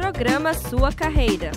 [0.00, 1.50] Programa Sua Carreira.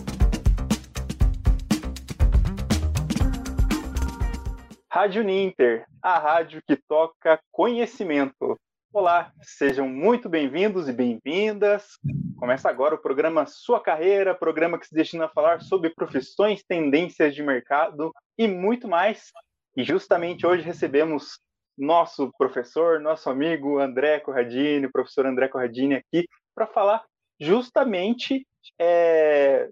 [4.92, 8.60] Rádio Ninter, a rádio que toca conhecimento.
[8.92, 11.98] Olá, sejam muito bem-vindos e bem-vindas.
[12.36, 17.34] Começa agora o programa Sua Carreira, programa que se destina a falar sobre profissões, tendências
[17.34, 19.32] de mercado e muito mais.
[19.78, 21.40] E justamente hoje recebemos
[21.78, 27.06] nosso professor, nosso amigo André Corradini, professor André Corradini aqui, para falar
[27.44, 28.48] justamente
[28.80, 29.70] é,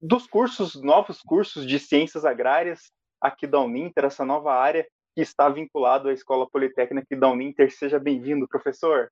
[0.00, 5.48] dos cursos, novos cursos de ciências agrárias aqui da Uninter, essa nova área que está
[5.48, 7.70] vinculado à Escola Politécnica da Uninter.
[7.70, 9.10] Seja bem-vindo, professor.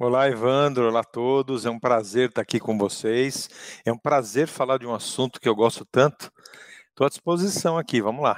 [0.00, 0.88] Olá, Evandro.
[0.88, 1.66] Olá a todos.
[1.66, 3.80] É um prazer estar aqui com vocês.
[3.84, 6.32] É um prazer falar de um assunto que eu gosto tanto.
[6.88, 8.00] Estou à disposição aqui.
[8.00, 8.36] Vamos lá.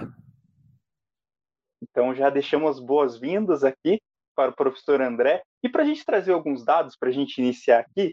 [1.82, 4.00] Então, já deixamos boas-vindas aqui
[4.40, 5.42] para o professor André.
[5.62, 8.12] E para a gente trazer alguns dados, para a gente iniciar aqui,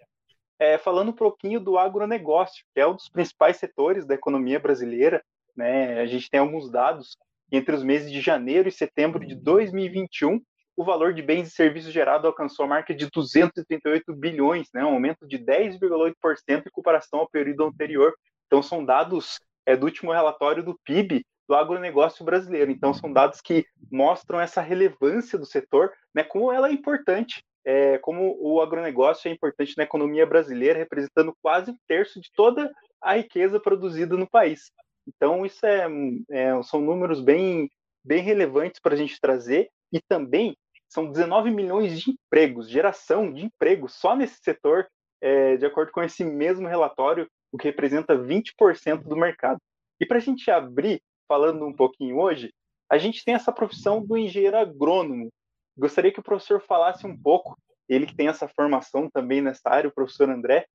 [0.60, 5.24] é, falando um pouquinho do agronegócio, que é um dos principais setores da economia brasileira.
[5.56, 6.00] Né?
[6.02, 7.16] A gente tem alguns dados.
[7.50, 10.42] Entre os meses de janeiro e setembro de 2021,
[10.76, 14.84] o valor de bens e serviços gerado alcançou a marca de 238 bilhões, né?
[14.84, 18.14] um aumento de 10,8% em comparação ao período anterior.
[18.48, 22.70] Então, são dados é, do último relatório do PIB do agronegócio brasileiro.
[22.70, 27.98] Então, são dados que mostram essa relevância do setor, né, como ela é importante, é,
[28.00, 33.16] como o agronegócio é importante na economia brasileira, representando quase um terço de toda a
[33.16, 34.72] riqueza produzida no país.
[35.08, 35.88] Então, isso é,
[36.30, 37.70] é são números bem,
[38.04, 40.56] bem relevantes para a gente trazer, e também
[40.90, 44.88] são 19 milhões de empregos, geração de empregos só nesse setor,
[45.22, 49.60] é, de acordo com esse mesmo relatório, o que representa 20% do mercado.
[50.00, 52.54] E para a gente abrir falando um pouquinho hoje,
[52.90, 55.30] a gente tem essa profissão do engenheiro agrônomo.
[55.78, 59.90] Gostaria que o professor falasse um pouco, ele que tem essa formação também nessa área,
[59.90, 60.66] o professor André,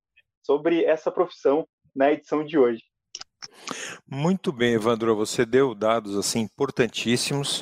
[0.45, 2.83] sobre essa profissão na edição de hoje.
[4.07, 7.61] Muito bem, Evandro, você deu dados assim importantíssimos.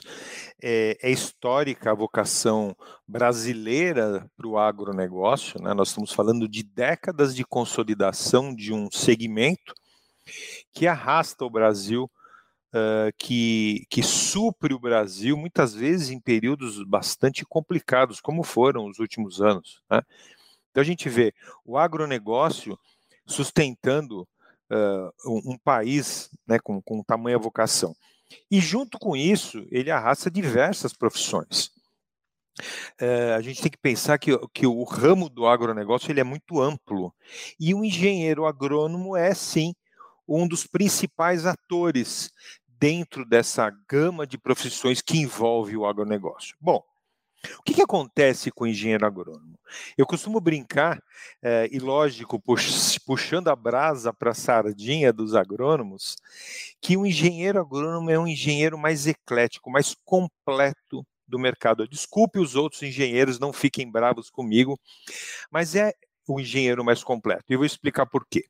[0.62, 2.76] É, é histórica a vocação
[3.08, 5.60] brasileira para o agronegócio.
[5.62, 5.74] Né?
[5.74, 9.74] Nós estamos falando de décadas de consolidação de um segmento
[10.74, 12.10] que arrasta o Brasil
[12.74, 19.00] uh, que, que supre o Brasil, muitas vezes em períodos bastante complicados, como foram os
[19.00, 19.82] últimos anos.
[19.90, 20.02] Né?
[20.72, 21.34] Então a gente vê
[21.66, 22.78] o agronegócio
[23.26, 24.22] sustentando
[24.70, 27.96] uh, um, um, país né, com, com tamanha vocação.
[28.50, 31.70] E junto com isso, ele arrasta diversas profissões.
[33.36, 37.14] A gente tem que pensar que, que o ramo do agronegócio ele é muito amplo.
[37.60, 39.74] E o engenheiro agrônomo é, sim,
[40.28, 42.32] um dos principais atores
[42.82, 46.58] dentro dessa gama de profissões que envolve o agronegócio?
[46.60, 46.84] Bom,
[47.60, 49.60] o que, que acontece com o engenheiro agrônomo?
[49.96, 51.00] Eu costumo brincar,
[51.44, 52.42] é, e lógico,
[53.06, 56.16] puxando a brasa para a sardinha dos agrônomos,
[56.82, 61.88] que o engenheiro agrônomo é um engenheiro mais eclético, mais completo do mercado.
[61.88, 64.80] Desculpe os outros engenheiros, não fiquem bravos comigo,
[65.52, 65.94] mas é
[66.28, 67.46] o engenheiro mais completo.
[67.48, 68.44] E eu vou explicar por quê.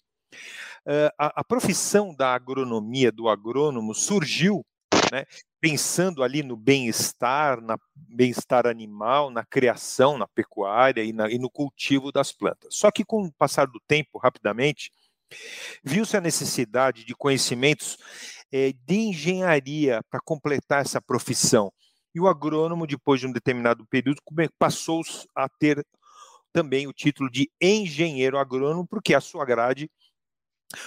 [0.86, 4.66] Uh, a, a, profissão da agronomia, do agrônomo, surgiu
[5.12, 5.25] né,
[5.59, 11.52] pensando ali no bem-estar, na bem-estar animal, na criação, na pecuária e, na, e, no
[11.52, 12.75] cultivo das plantas.
[12.75, 14.92] Só que com o passar do tempo, rapidamente,
[15.84, 17.98] viu-se a necessidade de conhecimentos
[18.52, 21.72] eh, de engenharia para completar essa profissão.
[22.13, 24.22] E o agrônomo, depois de um determinado período,
[24.58, 25.02] passou
[25.36, 25.86] a ter
[26.52, 29.90] também o título de engenheiro agrônomo, porque a sua grade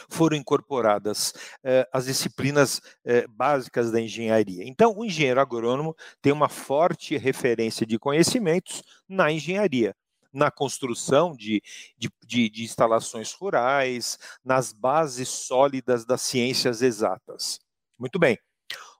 [0.08, 4.64] foram incorporadas eh, as disciplinas eh, básicas da engenharia.
[4.66, 9.94] Então, o engenheiro agrônomo tem uma forte referência de conhecimentos na engenharia,
[10.32, 11.62] na construção de,
[11.96, 17.60] de, de, de instalações rurais, nas bases sólidas das ciências exatas.
[17.98, 18.38] Muito bem.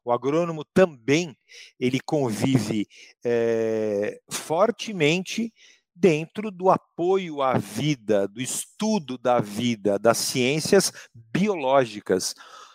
[0.05, 1.34] O agrônomo também
[1.81, 2.87] ele convive
[3.25, 5.50] eh, fortemente
[5.94, 12.35] dentro do apoio à vida, do estudo da vida, das ciências biológicas.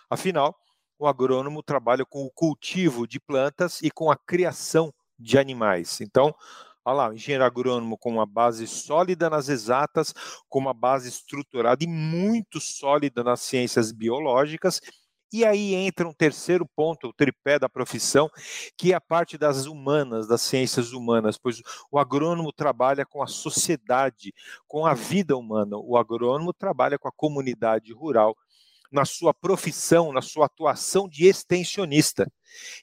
[0.09, 0.55] Afinal,
[0.97, 5.99] o agrônomo trabalha com o cultivo de plantas e com a criação de animais.
[6.01, 6.33] Então,
[6.85, 10.13] olha lá, engenheiro agrônomo com uma base sólida nas exatas,
[10.47, 14.81] com uma base estruturada e muito sólida nas ciências biológicas
[15.31, 18.29] e aí entra um terceiro ponto, o tripé da profissão,
[18.77, 21.61] que é a parte das humanas, das ciências humanas, pois
[21.91, 24.33] o agrônomo trabalha com a sociedade,
[24.67, 28.35] com a vida humana, o agrônomo trabalha com a comunidade rural
[28.91, 32.31] na sua profissão, na sua atuação de extensionista.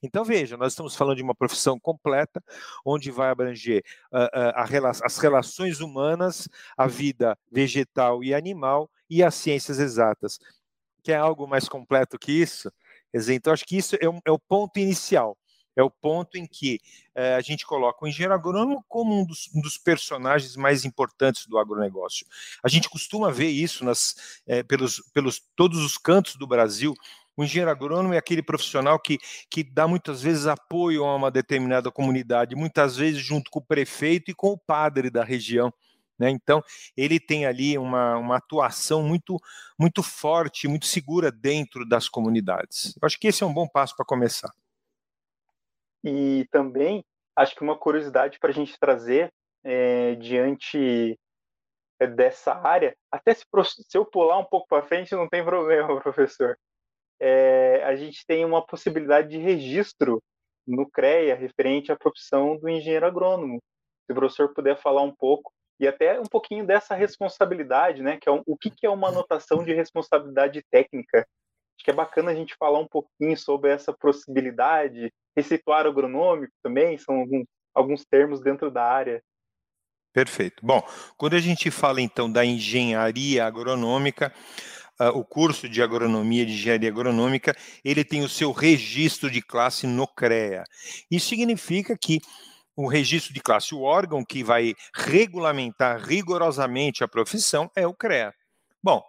[0.02, 2.42] Então, veja, nós estamos falando de uma profissão completa,
[2.84, 3.82] onde vai abranger
[4.12, 10.38] uh, uh, as relações humanas, a vida vegetal e animal e as ciências exatas.
[11.06, 12.68] Quer algo mais completo que isso?
[13.14, 15.38] Então, acho que isso é, um, é o ponto inicial
[15.76, 16.80] é o ponto em que
[17.14, 21.46] é, a gente coloca o engenheiro agrônomo como um dos, um dos, personagens mais importantes
[21.46, 22.26] do agronegócio.
[22.64, 26.94] A gente costuma ver isso nas, é, pelos, pelos todos os cantos do Brasil.
[27.36, 29.18] O engenheiro agrônomo é aquele profissional que,
[29.50, 34.30] que dá muitas vezes apoio a uma determinada comunidade, muitas vezes junto com o prefeito
[34.30, 35.70] e com o padre da região.
[36.18, 36.30] Né?
[36.30, 36.62] Então,
[36.96, 39.38] ele tem ali uma, uma atuação muito,
[39.78, 42.94] muito forte, muito segura dentro das comunidades.
[43.00, 44.52] Eu acho que esse é um bom passo para começar.
[46.04, 47.04] E também
[47.36, 49.32] acho que uma curiosidade para a gente trazer
[49.64, 51.18] é, diante
[52.00, 53.44] é, dessa área, até se,
[53.88, 56.56] se eu pular um pouco para frente não tem problema, professor.
[57.18, 60.22] É, a gente tem uma possibilidade de registro
[60.66, 63.62] no CREA referente à profissão do engenheiro agrônomo.
[64.06, 68.18] Se o professor puder falar um pouco e até um pouquinho dessa responsabilidade, né?
[68.20, 71.26] Que é um, o que, que é uma anotação de responsabilidade técnica
[71.76, 76.96] Acho que é bacana a gente falar um pouquinho sobre essa possibilidade, receituário agronômico também,
[76.96, 79.22] são alguns, alguns termos dentro da área.
[80.12, 80.64] Perfeito.
[80.64, 80.82] Bom,
[81.18, 84.32] quando a gente fala então da engenharia agronômica,
[84.98, 89.86] uh, o curso de agronomia de engenharia agronômica, ele tem o seu registro de classe
[89.86, 90.64] no CREA.
[91.10, 92.20] Isso significa que
[92.76, 98.34] o registro de classe, o órgão que vai regulamentar rigorosamente a profissão é o CREA.
[98.82, 99.02] Bom,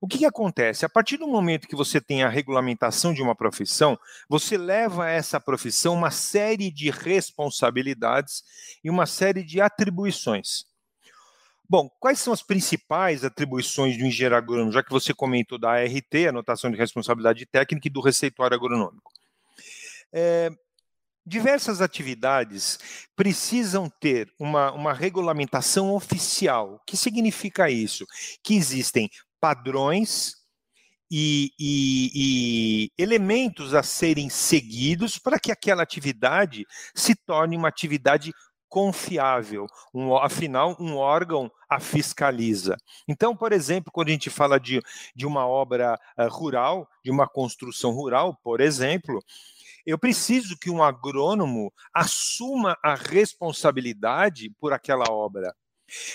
[0.00, 0.84] o que, que, acontece?
[0.84, 3.98] A partir do momento que você tem a regulamentação de uma profissão,
[4.28, 8.44] você leva a essa profissão uma série de responsabilidades
[8.84, 10.66] e uma série de atribuições.
[11.66, 16.14] Bom, quais são as principais atribuições do engenheiro agrônomo, já que você comentou da ART,
[16.28, 19.10] Anotação de Responsabilidade Técnica, e do Receituário Agronômico?
[20.12, 20.50] É,
[21.26, 22.78] diversas atividades
[23.16, 26.74] precisam ter uma, uma regulamentação oficial.
[26.74, 28.06] O que significa isso?
[28.42, 29.08] Que existem
[29.40, 30.34] padrões
[31.10, 38.32] e, e, e, elementos a serem seguidos para que aquela atividade se torne uma atividade
[38.74, 42.76] confiável, um, afinal, um órgão a fiscaliza.
[43.06, 44.82] Então, por exemplo, quando a gente fala de,
[45.14, 49.22] de uma obra uh, rural, de uma construção rural, por exemplo,
[49.86, 55.54] eu preciso que um agrônomo assuma a responsabilidade por aquela obra.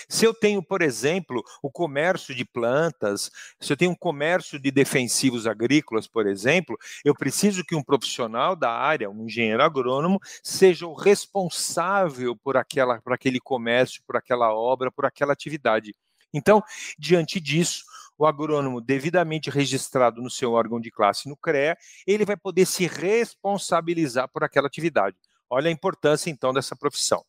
[0.08, 3.30] Se eu tenho, por exemplo, o comércio de plantas,
[3.60, 8.56] se eu tenho um comércio de defensivos agrícolas, por exemplo, eu preciso que um profissional
[8.56, 14.52] da área, um engenheiro agrônomo, seja o responsável por, aquela, por aquele comércio, por aquela
[14.52, 15.94] obra, por aquela atividade.
[16.32, 16.62] Então,
[16.98, 17.84] diante disso,
[18.20, 21.74] o agrônomo devidamente registrado no seu órgão de classe no CREA,
[22.06, 25.16] ele vai poder se responsabilizar por aquela atividade.
[25.48, 27.24] Olha a importância, então, dessa profissão.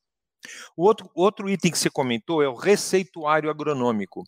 [0.76, 4.26] O outro, outro item que você comentou é o receituário agronômico.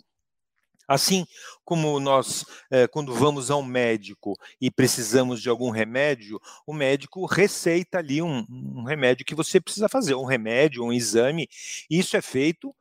[0.87, 1.25] Assim
[1.65, 7.97] como nós, é, quando vamos ao médico e precisamos de algum remédio, o médico receita
[7.97, 11.49] ali um, um remédio que você precisa fazer, um remédio, um exame.
[11.89, 12.73] Isso é feito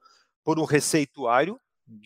[0.45, 1.59] por um receituário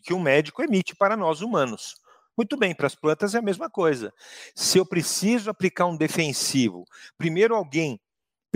[0.03, 1.97] que o médico emite para nós humanos.
[2.37, 4.12] Muito bem, para as plantas é a mesma coisa.
[4.55, 6.85] Se eu preciso aplicar um defensivo,
[7.17, 7.99] primeiro alguém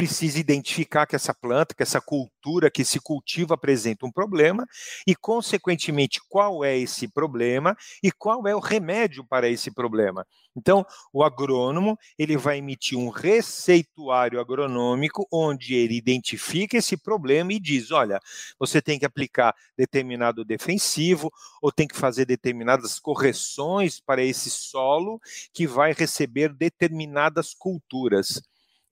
[0.00, 4.66] precisa identificar que essa planta, que essa cultura que se cultiva apresenta um problema
[5.06, 10.26] e, consequentemente, qual é esse problema e qual é o remédio para esse problema.
[10.56, 17.60] Então, o agrônomo ele vai emitir um receituário agronômico onde ele identifica esse problema e
[17.60, 18.18] diz: olha,
[18.58, 25.20] você tem que aplicar determinado defensivo ou tem que fazer determinadas correções para esse solo
[25.52, 28.40] que vai receber determinadas culturas.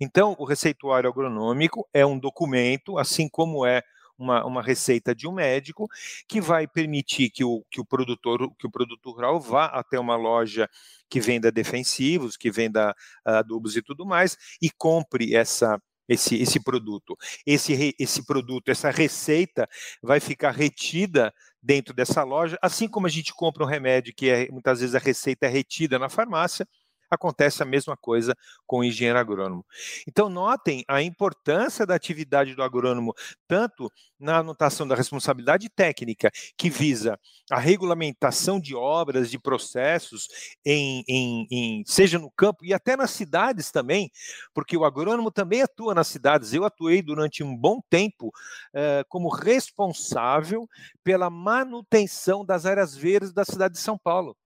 [0.01, 3.83] Então, o receituário agronômico é um documento, assim como é
[4.19, 5.87] uma, uma, receita de um médico,
[6.29, 10.17] que vai permitir que o, que o produtor, que o produtor rural vá até uma
[10.17, 10.69] loja
[11.09, 16.59] que venda defensivos, que venda ah, adubos e tudo mais, e compre essa, esse, esse
[16.59, 17.17] produto.
[17.47, 19.69] Esse, esse produto, essa receita
[20.03, 24.49] vai ficar retida dentro dessa loja, assim como a gente compra um remédio que é,
[24.51, 26.67] muitas vezes a receita é retida na farmácia,
[27.11, 28.35] acontece a mesma coisa
[28.67, 29.65] com o engenheiro agrônomo.
[30.07, 33.15] Então, notem a importância da atividade do agrônomo,
[33.47, 37.19] tanto na anotação da responsabilidade técnica, que visa
[37.51, 40.29] a regulamentação de obras, de processos,
[40.65, 44.11] em, em, em, seja no campo e até nas cidades também,
[44.55, 46.53] porque o agrônomo também atua nas cidades.
[46.53, 48.31] Eu atuei durante um bom tempo
[48.75, 50.69] eh, como responsável
[51.03, 54.37] pela manutenção das áreas verdes da cidade de São Paulo.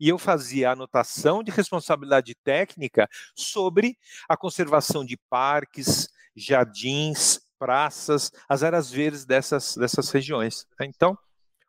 [0.00, 3.96] E eu fazia anotação de responsabilidade técnica sobre
[4.28, 10.66] a conservação de parques, jardins, praças, as áreas verdes dessas, dessas regiões.
[10.80, 11.16] Então,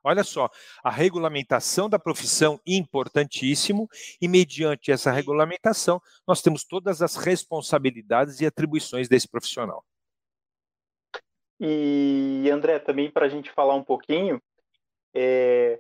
[0.02, 0.50] olha só,
[0.82, 3.90] a regulamentação da profissão importantíssimo,
[4.22, 9.84] e mediante essa regulamentação, nós temos todas as responsabilidades e atribuições desse profissional.
[11.60, 14.42] E, André, também para a gente falar um pouquinho,
[15.14, 15.80] é,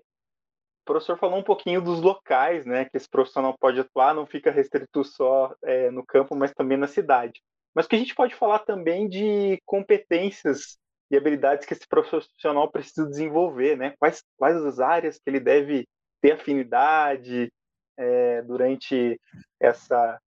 [0.91, 4.51] o professor falou um pouquinho dos locais, né, que esse profissional pode atuar, não fica
[4.51, 7.41] restrito só é, no campo, mas também na cidade.
[7.73, 10.77] Mas que a gente pode falar também de competências
[11.09, 13.93] e habilidades que esse profissional precisa desenvolver, né?
[13.97, 15.87] Quais, quais as áreas que ele deve
[16.21, 17.51] ter afinidade
[17.97, 19.19] é, durante
[19.59, 20.19] essa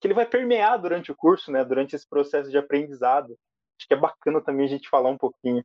[0.00, 1.64] que ele vai permear durante o curso, né?
[1.64, 3.38] Durante esse processo de aprendizado.
[3.78, 5.64] Acho que é bacana também a gente falar um pouquinho.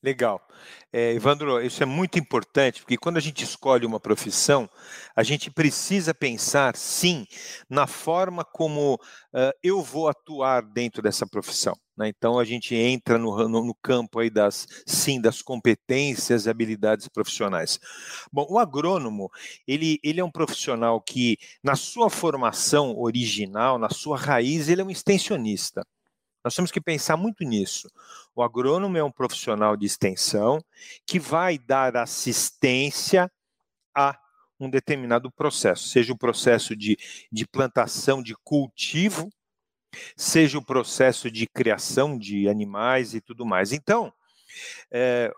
[0.00, 0.40] Legal.
[0.92, 4.70] É, Evandro, isso é muito importante, porque quando a gente escolhe uma profissão,
[5.14, 7.26] a gente precisa pensar, sim,
[7.68, 11.74] na forma como uh, eu vou atuar dentro dessa profissão.
[11.96, 12.08] Né?
[12.08, 17.08] Então, a gente entra no, no, no, campo aí das, sim, das competências e habilidades
[17.08, 17.80] profissionais.
[18.32, 19.28] Bom, o agrônomo,
[19.66, 24.84] ele, ele é um profissional que, na sua formação original, na sua raiz, ele é
[24.84, 25.84] um extensionista.
[26.44, 27.90] Nós temos que pensar muito nisso.
[28.38, 30.64] O agrônomo é um profissional de extensão
[31.04, 33.28] que vai dar assistência
[33.92, 34.16] a
[34.60, 36.96] um determinado processo, seja o processo de,
[37.32, 39.28] de plantação de cultivo,
[40.16, 43.72] seja o processo de criação de animais e tudo mais.
[43.72, 44.12] Então,
[44.88, 45.32] é,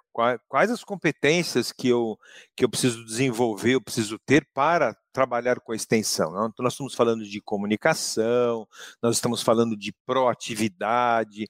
[0.47, 2.19] quais as competências que eu,
[2.55, 6.33] que eu preciso desenvolver, eu preciso ter para trabalhar com a extensão?
[6.33, 8.69] Então, nós estamos falando de comunicação,
[9.03, 11.49] nós estamos falando de proatividade,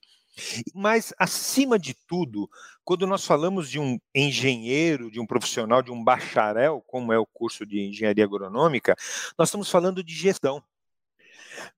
[0.75, 2.49] mas, acima de tudo,
[2.85, 7.27] quando nós falamos de um engenheiro, de um profissional, de um bacharel, como é o
[7.27, 8.97] curso de engenharia agronômica,
[9.39, 10.63] nós estamos falando de gestão.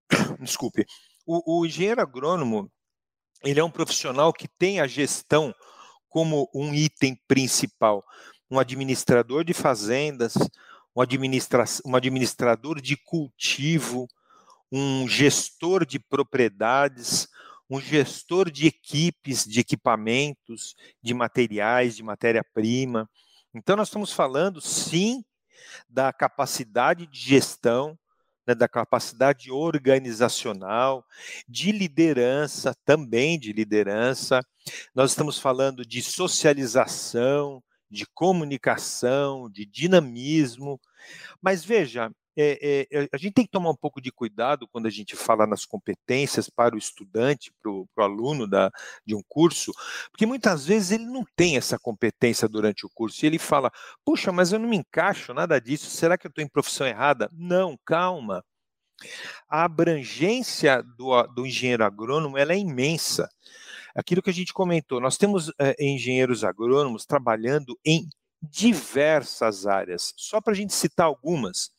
[0.40, 0.86] Desculpe.
[1.26, 2.70] O, o engenheiro agrônomo,
[3.44, 5.54] ele é um profissional que tem a gestão
[6.08, 8.04] como um item principal.
[8.50, 10.34] Um administrador de fazendas,
[10.94, 14.06] um, administra um administrador de cultivo,
[14.70, 17.28] um gestor de propriedades,
[17.72, 23.08] um gestor de equipes, de equipamentos, de materiais, de matéria-prima.
[23.54, 25.24] Então, nós estamos falando, sim,
[25.88, 27.98] da capacidade de gestão,
[28.46, 31.02] né, da capacidade organizacional,
[31.48, 34.44] de liderança, também de liderança.
[34.94, 40.78] Nós estamos falando de socialização, de comunicação, de dinamismo.
[41.40, 44.90] Mas veja, é, é, a gente tem que tomar um pouco de cuidado quando a
[44.90, 48.70] gente fala nas competências para o estudante, para o, aluno da,
[49.04, 49.72] de um curso,
[50.10, 53.70] porque muitas vezes ele não tem essa competência durante o curso e ele fala:
[54.04, 57.30] puxa, mas eu não me encaixo nada disso, será que eu estou em profissão errada?
[57.32, 58.44] Não, calma.
[59.48, 63.28] A abrangência do, do engenheiro agrônomo é imensa.
[63.94, 68.08] Aquilo que a gente comentou, nós temos é, engenheiros agrônomos trabalhando em
[68.42, 70.12] diversas áreas.
[70.16, 71.70] Só para a gente citar algumas,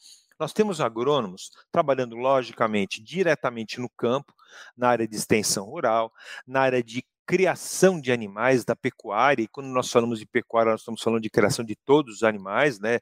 [0.44, 4.34] nós temos agrônomos trabalhando, logicamente, diretamente no campo,
[4.76, 6.12] na área de extensão rural,
[6.46, 10.82] na área de criação de animais, da pecuária, e quando nós falamos de pecuária, nós
[10.82, 13.00] estamos falando de criação de todos os animais, né,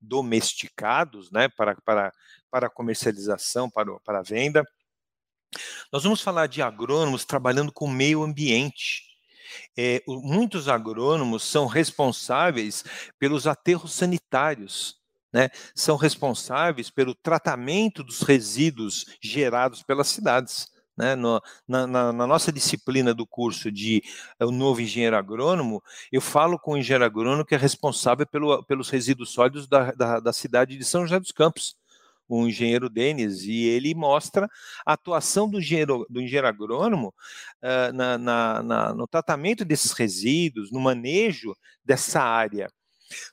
[0.00, 2.12] domesticados, né, para, para,
[2.48, 4.62] para comercialização, para, para venda.
[5.92, 9.02] Nós vamos falar de agrônomos trabalhando com o meio ambiente.
[9.76, 12.84] É, muitos agrônomos são responsáveis
[13.18, 15.02] pelos aterros sanitários,
[15.34, 20.72] né, são responsáveis pelo tratamento dos resíduos gerados pelas cidades.
[20.96, 24.00] Né, no, na, na, na, nossa disciplina do curso de
[24.40, 28.90] o novo engenheiro agrônomo, eu falo com o engenheiro agrônomo que é responsável pelo, pelos
[28.90, 31.74] resíduos sólidos da, da, da cidade de São José dos Campos
[32.28, 34.48] o engenheiro Denis, e ele mostra
[34.86, 37.14] a atuação do engenheiro, do engenheiro agrônomo
[37.62, 42.70] uh, na, no tratamento desses resíduos, no manejo dessa área.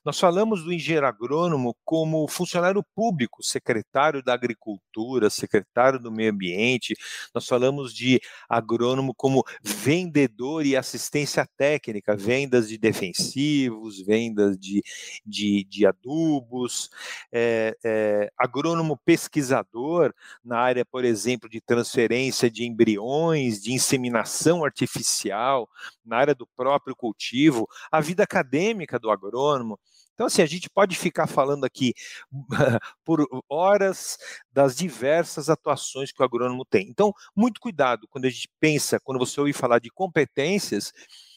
[0.04, 6.96] Nós falamos do engenheiro agrônomo como funcionário público, secretário da Agricultura, secretário do Meio Ambiente.
[7.34, 14.84] Nós falamos de agrônomo como vendedor e assistência técnica, vendas de defensivos, vendas de,
[15.26, 16.90] de, de adubos,
[17.32, 20.14] é, é, agrônomo pesquisador
[20.44, 25.70] na área, por exemplo, de transferência de embriões, de inseminação artificial,
[26.06, 29.80] na área do próprio cultivo, a vida acadêmica do agrônomo.
[30.14, 31.94] Então, assim, a gente pode ficar falando aqui
[33.04, 34.18] por horas
[34.52, 36.88] das diversas atuações que o agrônomo tem.
[36.90, 40.92] Então, muito cuidado quando a gente pensa, quando você ouvir falar de competências,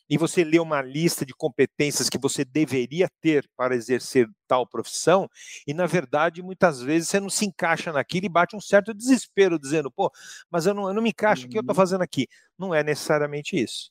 [0.09, 5.28] e você lê uma lista de competências que você deveria ter para exercer tal profissão,
[5.66, 9.59] e na verdade, muitas vezes você não se encaixa naquilo e bate um certo desespero,
[9.59, 10.11] dizendo, pô,
[10.50, 11.80] mas eu não, eu não me encaixo, o que eu estou uhum.
[11.80, 12.28] fazendo aqui?
[12.59, 13.88] Não é necessariamente isso.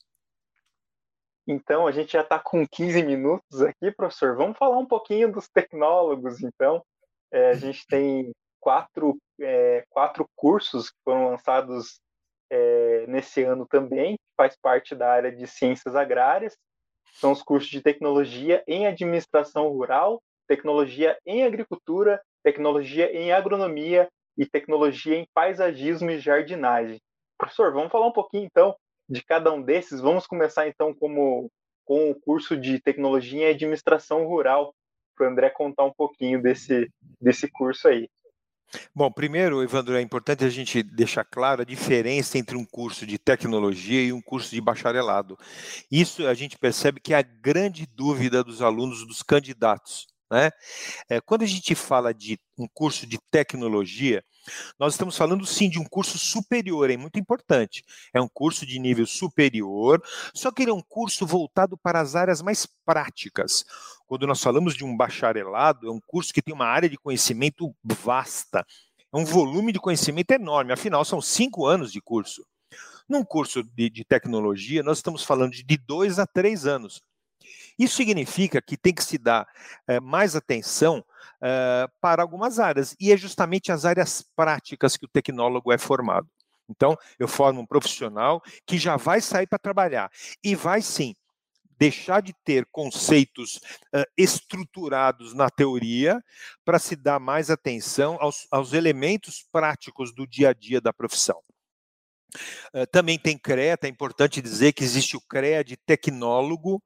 [1.48, 4.36] Então, a gente já está com 15 minutos aqui, professor.
[4.36, 6.84] Vamos falar um pouquinho dos tecnólogos, então.
[7.32, 12.00] É, a gente tem quatro, é, quatro cursos que foram lançados
[12.50, 16.56] é, nesse ano também, faz parte da área de ciências agrárias.
[17.16, 24.08] São os cursos de tecnologia em administração rural, tecnologia em agricultura, tecnologia em agronomia
[24.38, 27.00] e tecnologia em paisagismo e jardinagem.
[27.38, 28.76] Professor, vamos falar um pouquinho então
[29.14, 30.02] de cada um desses.
[30.02, 31.50] Vamos começar então como,
[31.86, 34.74] com o curso de tecnologia em administração rural,
[35.16, 36.92] para o André contar um pouquinho desse,
[37.22, 38.10] desse curso aí.
[38.96, 43.20] Bom, primeiro, Evandro, é importante a gente deixar claro a diferença entre um curso de
[43.20, 45.38] tecnologia e um curso de bacharelado.
[45.92, 50.08] Isso a gente percebe que é a grande dúvida dos alunos, dos candidatos.
[50.34, 50.50] Né?
[51.08, 54.26] É, quando a gente fala de um curso de tecnologia,
[54.80, 57.84] nós estamos falando sim de um curso superior, é muito importante.
[58.12, 60.02] É um curso de nível superior,
[60.34, 63.64] só que ele é um curso voltado para as áreas mais práticas.
[64.08, 67.72] Quando nós falamos de um bacharelado, é um curso que tem uma área de conhecimento
[67.84, 68.66] vasta,
[69.14, 72.44] é um volume de conhecimento enorme, afinal, são cinco anos de curso.
[73.08, 77.04] Num curso de, de tecnologia, nós estamos falando de dois a três anos.
[77.78, 79.48] Isso significa que tem que se dar
[79.88, 81.04] é, mais atenção
[81.42, 86.28] é, para algumas áreas, e é justamente as áreas práticas que o tecnólogo é formado.
[86.70, 90.10] Então, eu formo um profissional que já vai sair para trabalhar
[90.44, 91.14] e vai sim
[91.78, 93.58] deixar de ter conceitos
[93.94, 96.24] uh, estruturados na teoria
[96.64, 101.42] para se dar mais atenção aos, aos, elementos práticos do dia a dia da profissão.
[102.74, 106.82] Uh, também tem CREA, é importante dizer que existe o CREA de tecnólogo,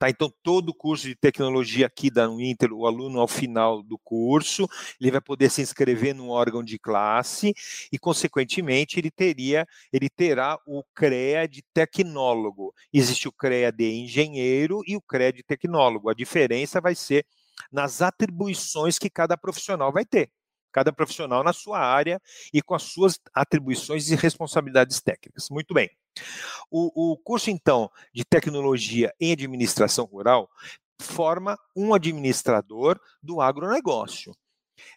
[0.00, 0.08] Tá?
[0.08, 4.66] Então, todo o curso de tecnologia aqui da Uninter, o aluno, ao final do curso,
[4.98, 7.52] ele vai poder se inscrever num órgão de classe
[7.92, 12.74] e, consequentemente, ele teria, ele terá o CREA de tecnólogo.
[12.90, 16.08] Existe o CREA de engenheiro e o CREA de tecnólogo.
[16.08, 17.26] A diferença vai ser
[17.70, 20.30] nas atribuições que cada profissional vai ter
[20.72, 22.22] cada profissional na sua área
[22.54, 25.48] e com as suas atribuições e responsabilidades técnicas.
[25.50, 25.90] Muito bem.
[26.70, 30.48] O, o curso, então, de tecnologia em administração rural
[31.00, 34.34] forma um administrador do agronegócio.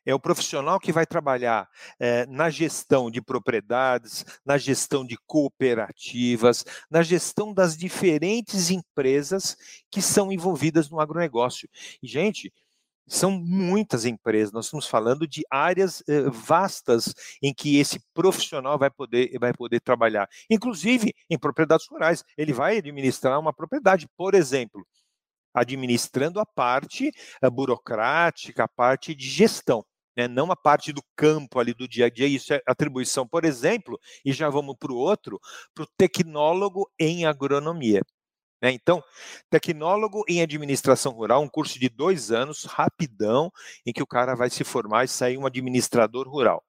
[0.06, 6.66] É o profissional que vai trabalhar é, na gestão de propriedades, na gestão de cooperativas,
[6.90, 9.58] na gestão das diferentes empresas
[9.92, 11.70] que são envolvidas no agronegócio.
[12.02, 12.54] E, gente,
[13.08, 18.90] são muitas empresas, nós estamos falando de áreas eh, vastas em que esse profissional vai
[18.90, 22.24] poder, vai poder trabalhar, inclusive em propriedades rurais.
[22.38, 24.86] Ele vai administrar uma propriedade, por exemplo,
[25.54, 27.12] administrando a parte
[27.42, 29.86] eh, burocrática, a parte de gestão.
[30.16, 33.44] Né, não a parte do campo ali do dia a dia, isso é atribuição, por
[33.46, 35.40] exemplo, e já vamos para o outro,
[35.74, 38.02] para o tecnólogo em agronomia.
[38.64, 38.72] Né?
[38.72, 39.04] Então,
[39.50, 43.52] tecnólogo em administração rural, um curso de dois anos, rapidão,
[43.86, 46.64] em que o cara vai se formar e sair um administrador rural.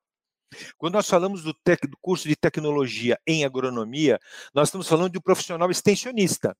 [0.77, 4.19] Quando nós falamos do, tec, do curso de tecnologia em agronomia,
[4.53, 6.57] nós estamos falando de um profissional extensionista.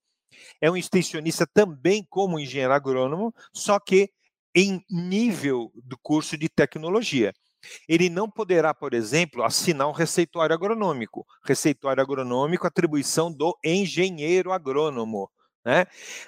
[0.61, 4.11] É um extensionista também como engenheiro agrônomo, só que
[4.55, 7.33] em nível do curso de tecnologia.
[7.89, 11.27] Ele não poderá, por exemplo, assinar um receituário agronômico.
[11.45, 15.31] Receituário agronômico, atribuição do engenheiro agrônomo.
[15.65, 15.87] Né?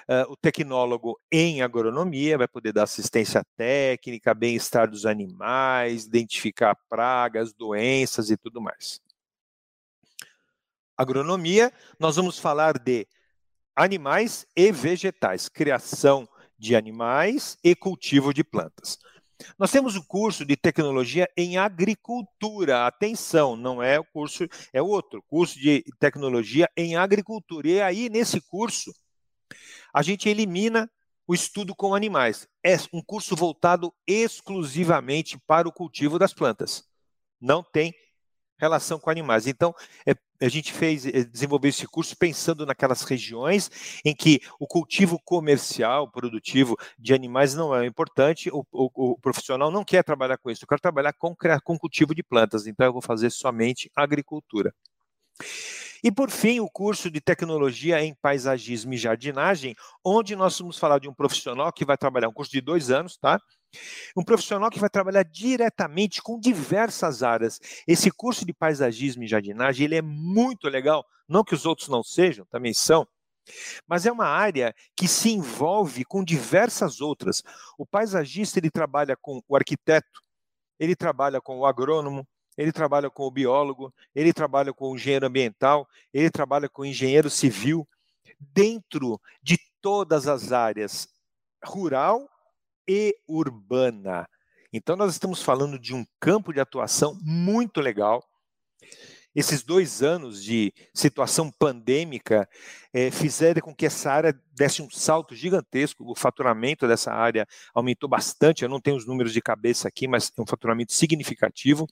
[0.09, 7.53] Uh, o tecnólogo em agronomia vai poder dar assistência técnica, bem-estar dos animais, identificar pragas,
[7.53, 8.99] doenças e tudo mais.
[10.97, 13.07] Agronomia, nós vamos falar de
[13.75, 18.97] animais e vegetais, criação de animais e cultivo de plantas.
[19.57, 22.87] Nós temos o curso de tecnologia em agricultura.
[22.87, 27.67] Atenção, não é o curso, é outro, curso de tecnologia em agricultura.
[27.67, 28.91] E aí, nesse curso,
[29.93, 30.89] a gente elimina
[31.27, 32.47] o estudo com animais.
[32.63, 36.83] É um curso voltado exclusivamente para o cultivo das plantas.
[37.39, 37.93] Não tem
[38.57, 39.45] relação com animais.
[39.45, 39.73] Então,
[40.05, 43.69] é, a gente fez, eh, desenvolveu esse curso pensando naquelas regiões
[44.05, 49.71] em que o cultivo comercial, produtivo de animais não é importante, o, o, o profissional
[49.71, 52.93] não quer trabalhar com isso, eu quero trabalhar com, com cultivo de plantas, então eu
[52.93, 54.73] vou fazer somente agricultura.
[56.03, 60.99] E por fim, o curso de tecnologia em paisagismo e jardinagem, onde nós vamos falar
[60.99, 63.39] de um profissional que vai trabalhar um curso de dois anos, tá?
[64.15, 67.59] Um profissional que vai trabalhar diretamente com diversas áreas.
[67.87, 72.03] Esse curso de paisagismo e jardinagem, ele é muito legal, não que os outros não
[72.03, 73.07] sejam, também são,
[73.87, 77.41] Mas é uma área que se envolve com diversas outras.
[77.77, 80.21] O paisagista ele trabalha com o arquiteto,
[80.79, 85.27] ele trabalha com o agrônomo, ele trabalha com o biólogo, ele trabalha com o engenheiro
[85.27, 87.87] ambiental, ele trabalha com o engenheiro civil,
[88.39, 91.07] dentro de todas as áreas
[91.63, 92.29] rural
[92.87, 94.27] e urbana.
[94.71, 98.23] Então, nós estamos falando de um campo de atuação muito legal.
[99.35, 102.49] Esses dois anos de situação pandêmica
[102.91, 106.09] é, fizeram com que essa área desse um salto gigantesco.
[106.09, 108.63] O faturamento dessa área aumentou bastante.
[108.63, 111.87] Eu não tenho os números de cabeça aqui, mas é um faturamento significativo.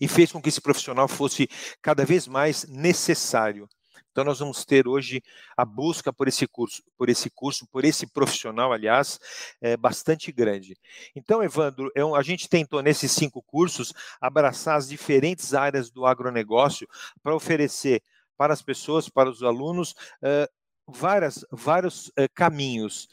[0.00, 1.48] E fez com que esse profissional fosse
[1.82, 3.68] cada vez mais necessário.
[4.10, 5.22] Então nós vamos ter hoje
[5.56, 9.18] a busca por esse curso, por esse curso, por esse profissional, aliás,
[9.60, 10.76] é bastante grande.
[11.14, 16.88] Então, Evandro, é a gente tentou nesses cinco cursos abraçar as diferentes áreas do agronegócio
[17.22, 18.02] para oferecer
[18.36, 20.48] para as pessoas, para os alunos, uh,
[20.86, 23.08] várias, vários uh, caminhos,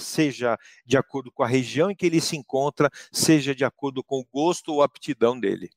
[0.00, 4.20] seja de acordo com a região em que ele se encontra, seja de acordo com
[4.20, 5.70] o gosto ou aptidão dele.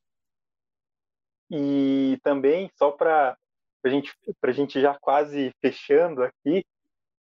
[1.50, 3.36] E também, só para
[3.84, 6.64] para gente, a gente já quase fechando aqui,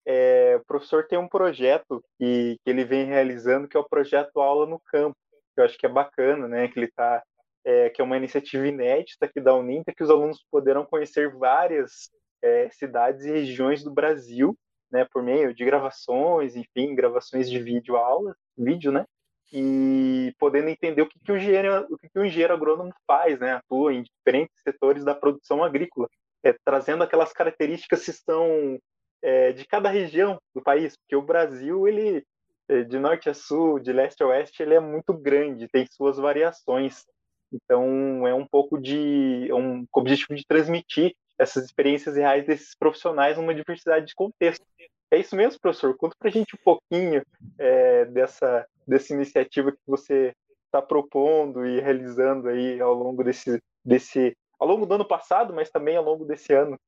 [0.05, 4.39] é, o professor tem um projeto que, que ele vem realizando, que é o projeto
[4.39, 5.17] Aula no Campo,
[5.53, 6.69] que eu acho que é bacana, né?
[6.69, 7.21] Que ele tá,
[7.65, 12.09] é, que é uma iniciativa inédita aqui da Uninter, que os alunos poderão conhecer várias
[12.41, 14.57] é, cidades e regiões do Brasil,
[14.89, 15.05] né?
[15.11, 19.05] Por meio de gravações, enfim, gravações de vídeo aula, vídeo, né?
[19.51, 23.37] E podendo entender o que, que o engenheiro, o que, que o engenheiro agrônomo faz,
[23.37, 23.51] né?
[23.51, 26.07] Atua em diferentes setores da produção agrícola
[26.43, 28.79] é, trazendo aquelas características que estão
[29.21, 32.23] é, de cada região do país, porque o Brasil, ele
[32.67, 36.17] é, de norte a sul, de leste a oeste, ele é muito grande, tem suas
[36.17, 37.05] variações.
[37.51, 43.37] Então, é um pouco de é um objetivo de transmitir essas experiências reais desses profissionais
[43.37, 44.65] numa diversidade de contexto.
[45.11, 45.95] É isso mesmo, professor?
[45.95, 47.23] Conta para a gente um pouquinho
[47.59, 50.33] é, dessa, dessa iniciativa que você
[50.65, 55.69] está propondo e realizando aí ao longo desse, desse ao longo do ano passado, mas
[55.69, 56.79] também ao longo desse ano.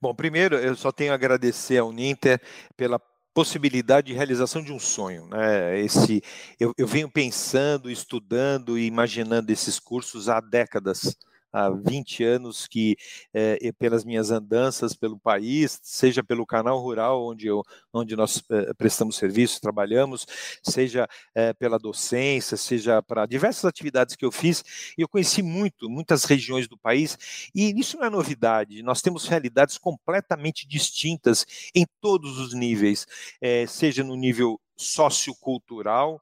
[0.00, 2.40] Bom, primeiro eu só tenho a agradecer ao Ninter
[2.76, 3.00] pela
[3.32, 5.26] possibilidade de realização de um sonho.
[5.28, 5.78] Né?
[5.78, 6.20] Esse,
[6.58, 11.16] eu, eu venho pensando, estudando e imaginando esses cursos há décadas
[11.52, 12.96] há 20 anos que,
[13.32, 17.62] é, pelas minhas andanças pelo país, seja pelo canal rural, onde, eu,
[17.92, 20.26] onde nós é, prestamos serviço, trabalhamos,
[20.62, 24.64] seja é, pela docência, seja para diversas atividades que eu fiz,
[24.96, 27.18] eu conheci muito, muitas regiões do país,
[27.54, 33.06] e isso não é novidade, nós temos realidades completamente distintas em todos os níveis,
[33.68, 36.20] seja no nível sociocultural,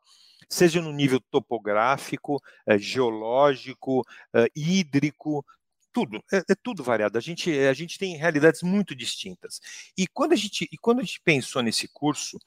[0.50, 5.44] seja no nível topográfico, é, geológico, é, hídrico,
[5.92, 7.16] tudo, é, é, tudo variado.
[7.16, 9.60] A gente, a gente tem realidades muito distintas.
[9.96, 12.38] E quando, a gente, e quando a gente pensou nesse curso,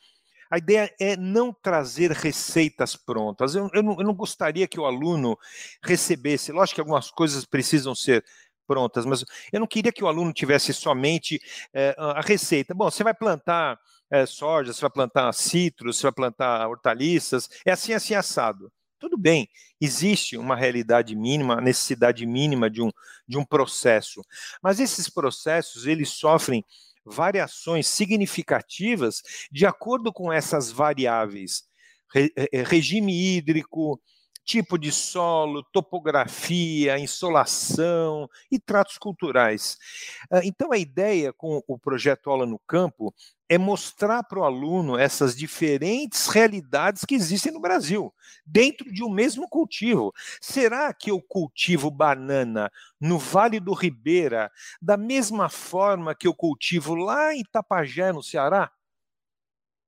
[0.51, 3.55] a ideia é não trazer receitas prontas.
[3.55, 5.37] Eu, eu, não, eu não gostaria que o aluno
[5.81, 8.23] recebesse, lógico que algumas coisas precisam ser
[8.67, 11.39] prontas, mas eu não queria que o aluno tivesse somente
[11.73, 12.73] é, a receita.
[12.73, 13.79] Bom, você vai plantar
[14.11, 18.71] é, soja, você vai plantar citros, você vai plantar hortaliças, é assim, assim, assado.
[18.99, 19.49] Tudo bem,
[19.81, 22.89] existe uma realidade mínima, necessidade mínima de um,
[23.27, 24.21] de um processo,
[24.61, 26.63] mas esses processos, eles sofrem
[27.05, 31.63] variações significativas de acordo com essas variáveis.
[32.13, 32.31] Re,
[32.65, 33.99] regime hídrico,
[34.43, 39.77] tipo de solo, topografia, insolação e tratos culturais.
[40.31, 43.13] Ah, então, a ideia com o projeto Aula no Campo
[43.53, 48.11] é mostrar para o aluno essas diferentes realidades que existem no Brasil,
[48.43, 50.11] dentro de um mesmo cultivo.
[50.41, 56.95] Será que eu cultivo banana no Vale do Ribeira da mesma forma que eu cultivo
[56.95, 58.71] lá em Tapajé, no Ceará?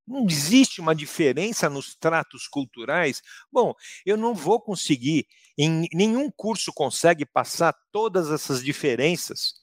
[0.07, 3.23] Não existe uma diferença nos tratos culturais?
[3.51, 3.73] Bom,
[4.05, 5.25] eu não vou conseguir,
[5.57, 9.55] em nenhum curso consegue passar todas essas diferenças.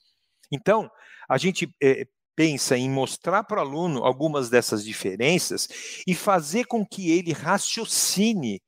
[0.51, 0.91] Então,
[1.29, 5.67] a gente é, pensa em mostrar para o aluno algumas dessas diferenças
[6.07, 8.61] e fazer com que ele raciocine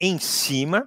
[0.00, 0.86] em cima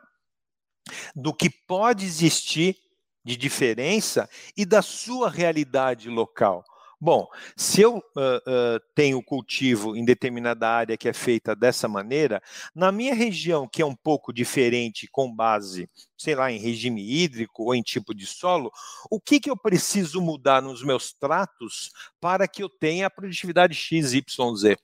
[1.15, 2.75] do que pode existir
[3.23, 6.63] de diferença e da sua realidade local.
[6.99, 12.41] Bom, se eu uh, uh, tenho cultivo em determinada área que é feita dessa maneira,
[12.73, 17.63] na minha região, que é um pouco diferente com base, sei lá, em regime hídrico
[17.63, 18.71] ou em tipo de solo,
[19.09, 23.73] o que, que eu preciso mudar nos meus tratos para que eu tenha a produtividade
[23.73, 24.77] XYZ?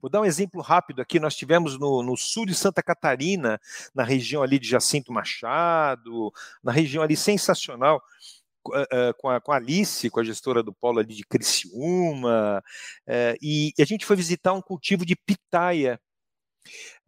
[0.00, 1.20] Vou dar um exemplo rápido aqui.
[1.20, 3.60] Nós tivemos no, no, sul de Santa Catarina,
[3.94, 8.02] na região ali de Jacinto Machado, na região ali sensacional,
[8.62, 12.62] com, a, com a Alice, com a gestora do polo ali de Criciúma,
[13.08, 16.00] uh, e, e a gente foi visitar um cultivo de pitaia,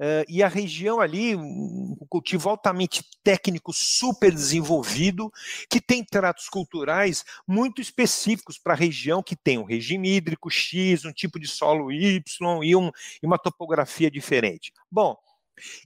[0.00, 5.30] Uh, e a região ali, um cultivo altamente técnico, super desenvolvido,
[5.70, 11.04] que tem tratos culturais muito específicos para a região, que tem um regime hídrico X,
[11.04, 12.22] um tipo de solo Y
[12.64, 12.90] e, um,
[13.22, 14.72] e uma topografia diferente.
[14.90, 15.16] Bom,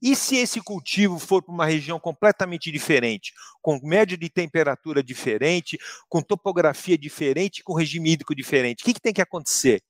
[0.02, 5.78] e se esse cultivo for para uma região completamente diferente, com média de temperatura diferente,
[6.08, 9.82] com topografia diferente, com regime hídrico diferente, o que, que tem que acontecer?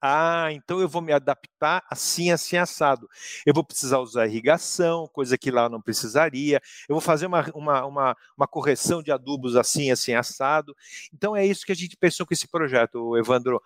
[0.00, 3.08] Ah, então eu vou me adaptar assim, assim, assado.
[3.44, 6.60] Eu vou precisar usar irrigação, coisa que lá não precisaria.
[6.88, 10.74] Eu vou fazer uma, uma, uma, uma correção de adubos assim, assim, assado.
[11.12, 13.60] Então é isso que a gente pensou com esse projeto, Evandro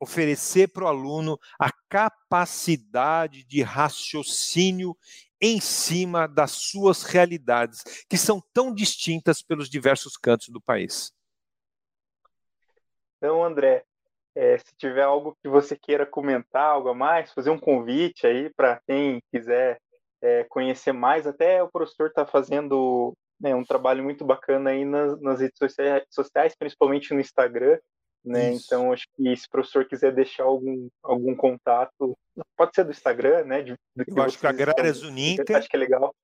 [0.00, 4.96] oferecer para o aluno a capacidade de raciocínio
[5.40, 11.12] em cima das suas realidades, que são tão distintas pelos diversos cantos do país.
[13.18, 13.84] Então, André,
[14.34, 18.50] é, se tiver algo que você queira comentar, algo a mais, fazer um convite aí
[18.54, 19.80] para quem quiser
[20.22, 25.18] é, conhecer mais, até o professor está fazendo né, um trabalho muito bacana aí nas,
[25.20, 25.58] nas redes
[26.10, 27.78] sociais, principalmente no Instagram,
[28.26, 28.52] né?
[28.52, 32.16] Então, acho que se o professor quiser deixar algum, algum contato,
[32.56, 33.62] pode ser do Instagram, né?
[33.62, 33.74] De,
[34.08, 35.56] Eu acho que a Agrárias Uninter.
[35.56, 36.14] Acho que é legal.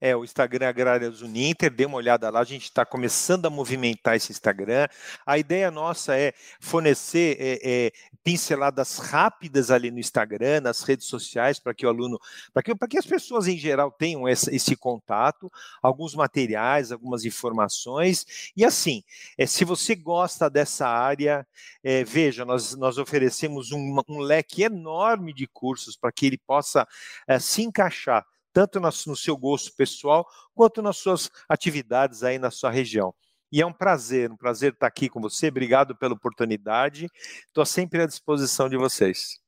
[0.00, 4.14] É, o Instagram Agrárias Uninter, dê uma olhada lá, a gente está começando a movimentar
[4.14, 4.86] esse Instagram.
[5.24, 7.92] A ideia nossa é fornecer é, é,
[8.24, 12.18] pinceladas rápidas ali no Instagram, nas redes sociais, para que o aluno,
[12.54, 18.50] para que, que as pessoas em geral tenham esse, contato, alguns materiais, algumas informações.
[18.56, 19.04] E assim,
[19.36, 21.46] é, se você gosta dessa área,
[21.82, 26.88] é, veja, nós, nós oferecemos um, um leque enorme de cursos para que ele possa
[27.28, 32.70] é, se encaixar tanto no seu gosto pessoal, quanto nas suas atividades aí na sua
[32.70, 33.12] região.
[33.54, 35.46] E é um prazer, um prazer estar aqui com você.
[35.46, 37.06] Obrigado pela oportunidade.
[37.46, 39.40] Estou sempre à disposição de vocês.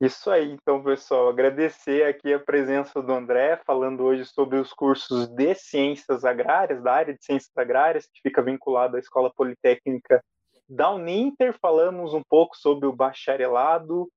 [0.00, 1.28] Isso aí, então, pessoal.
[1.28, 6.94] Agradecer aqui a presença do André, falando hoje sobre os cursos de Ciências Agrárias, da
[6.94, 10.20] área de Ciências Agrárias, que fica vinculado à Escola Politécnica
[10.68, 11.56] da Uninter.
[11.62, 14.10] Falamos um pouco sobre o bacharelado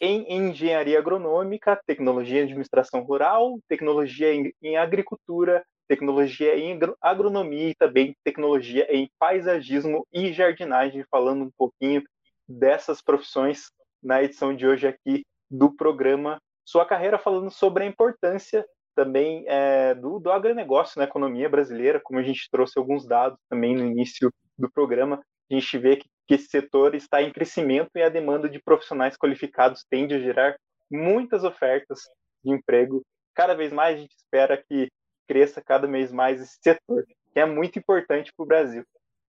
[0.00, 8.16] em engenharia agronômica, tecnologia em administração rural, tecnologia em, agricultura, tecnologia em agronomia e também
[8.24, 12.02] tecnologia em paisagismo e jardinagem, falando um pouquinho
[12.48, 13.70] dessas profissões
[14.02, 19.94] na edição de hoje aqui do programa Sua Carreira, falando sobre a importância também é,
[19.94, 24.30] do, do agronegócio na economia brasileira, como a gente trouxe alguns dados também no início
[24.56, 25.20] do programa,
[25.50, 29.16] a gente vê que que esse setor está em crescimento e a demanda de profissionais
[29.16, 30.56] qualificados tende a gerar
[30.90, 32.00] muitas ofertas
[32.42, 33.02] de emprego.
[33.34, 34.88] Cada vez mais a gente espera que
[35.26, 38.84] cresça cada vez mais esse setor, que é muito importante para o Brasil.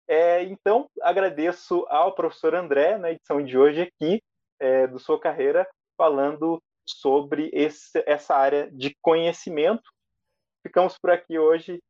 [0.07, 4.21] É, então, agradeço ao professor André na edição de hoje aqui
[4.59, 9.83] é, do Sua Carreira, falando sobre esse, essa área de conhecimento.
[10.61, 11.81] Ficamos por aqui hoje,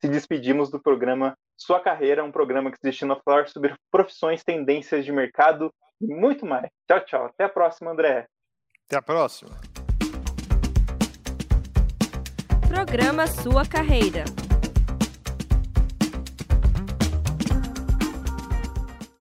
[0.00, 4.42] se despedimos do programa sua carreira, um programa que se destina a falar sobre profissões,
[4.42, 6.68] tendências de mercado e muito mais.
[6.88, 7.26] Tchau, tchau.
[7.26, 8.26] Até a próxima, André.
[8.86, 9.50] Até a próxima.
[12.72, 14.24] Programa Sua Carreira.